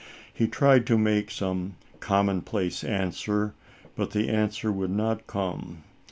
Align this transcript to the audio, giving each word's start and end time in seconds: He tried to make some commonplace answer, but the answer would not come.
He 0.33 0.47
tried 0.47 0.87
to 0.87 0.97
make 0.97 1.29
some 1.29 1.75
commonplace 1.99 2.83
answer, 2.83 3.53
but 3.95 4.09
the 4.09 4.29
answer 4.29 4.71
would 4.71 4.89
not 4.89 5.27
come. 5.27 5.83